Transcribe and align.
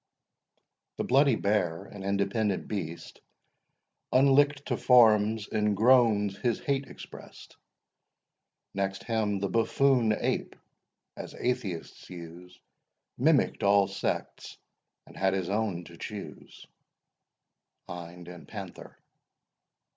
The 0.97 1.03
bloody 1.03 1.35
bear, 1.35 1.83
an 1.85 2.01
independent 2.03 2.67
beast, 2.67 3.21
Unlick'd 4.11 4.65
to 4.65 4.75
forms, 4.75 5.47
in 5.47 5.75
groans 5.75 6.39
his 6.39 6.59
hate 6.59 6.87
express'd— 6.87 7.55
Next 8.73 9.03
him 9.03 9.37
the 9.37 9.47
buffoon 9.47 10.11
ape, 10.19 10.55
as 11.15 11.35
atheists 11.35 12.09
use, 12.09 12.59
Mimick'd 13.19 13.61
all 13.61 13.87
sects, 13.87 14.57
and 15.05 15.15
had 15.15 15.35
his 15.35 15.51
own 15.51 15.83
to 15.83 15.97
choose. 15.97 16.65
HIND 17.87 18.27
AND 18.27 18.47
PANTHER. 18.47 18.97